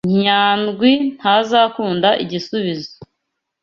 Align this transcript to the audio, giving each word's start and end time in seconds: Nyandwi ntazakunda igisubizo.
Nyandwi 0.21 0.91
ntazakunda 1.15 2.09
igisubizo. 2.23 2.91